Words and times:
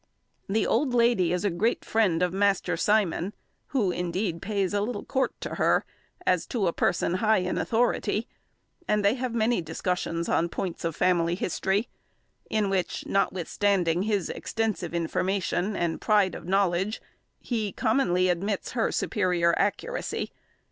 The 0.49 0.65
old 0.65 0.95
lady 0.95 1.31
is 1.31 1.45
a 1.45 1.51
great 1.51 1.85
friend 1.85 2.23
of 2.23 2.33
Master 2.33 2.75
Simon, 2.75 3.33
who, 3.67 3.91
indeed, 3.91 4.41
pays 4.41 4.73
a 4.73 4.81
little 4.81 5.05
court 5.05 5.39
to 5.41 5.49
her, 5.61 5.85
as 6.25 6.47
to 6.47 6.65
a 6.65 6.73
person 6.73 7.13
high 7.21 7.37
in 7.37 7.59
authority: 7.59 8.27
and 8.87 9.05
they 9.05 9.13
have 9.13 9.35
many 9.35 9.61
discussions 9.61 10.27
on 10.27 10.49
points 10.49 10.83
of 10.83 10.95
family 10.95 11.35
history, 11.35 11.87
in 12.49 12.67
which, 12.71 13.05
notwithstanding 13.05 14.01
his 14.01 14.31
extensive 14.31 14.95
information, 14.95 15.75
and 15.75 16.01
pride 16.01 16.33
of 16.33 16.47
knowledge, 16.47 16.99
he 17.39 17.71
commonly 17.71 18.27
admits 18.27 18.71
her 18.71 18.91
superior 18.91 19.53
accuracy. 19.55 20.31